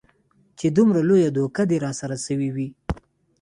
چې 0.59 0.67
دومره 0.77 0.99
لويه 1.07 1.29
دوکه 1.35 1.63
دې 1.69 1.77
راسره 1.85 2.17
سوې 2.25 2.49
وي. 2.55 2.67